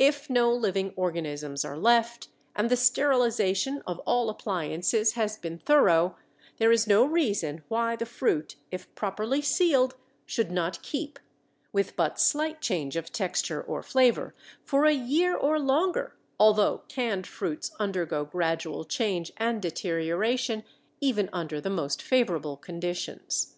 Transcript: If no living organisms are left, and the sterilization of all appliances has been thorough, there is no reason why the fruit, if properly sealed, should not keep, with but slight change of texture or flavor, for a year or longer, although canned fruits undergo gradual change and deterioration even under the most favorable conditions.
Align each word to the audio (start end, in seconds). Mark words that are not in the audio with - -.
If 0.00 0.28
no 0.28 0.52
living 0.52 0.92
organisms 0.96 1.64
are 1.64 1.78
left, 1.78 2.26
and 2.56 2.68
the 2.68 2.74
sterilization 2.76 3.80
of 3.86 4.00
all 4.00 4.28
appliances 4.28 5.12
has 5.12 5.38
been 5.38 5.56
thorough, 5.56 6.16
there 6.56 6.72
is 6.72 6.88
no 6.88 7.04
reason 7.04 7.62
why 7.68 7.94
the 7.94 8.04
fruit, 8.04 8.56
if 8.72 8.92
properly 8.96 9.40
sealed, 9.40 9.94
should 10.26 10.50
not 10.50 10.82
keep, 10.82 11.20
with 11.72 11.94
but 11.94 12.18
slight 12.18 12.60
change 12.60 12.96
of 12.96 13.12
texture 13.12 13.62
or 13.62 13.84
flavor, 13.84 14.34
for 14.64 14.84
a 14.84 14.90
year 14.92 15.36
or 15.36 15.60
longer, 15.60 16.16
although 16.40 16.78
canned 16.88 17.28
fruits 17.28 17.70
undergo 17.78 18.24
gradual 18.24 18.84
change 18.84 19.30
and 19.36 19.62
deterioration 19.62 20.64
even 21.00 21.30
under 21.32 21.60
the 21.60 21.70
most 21.70 22.02
favorable 22.02 22.56
conditions. 22.56 23.54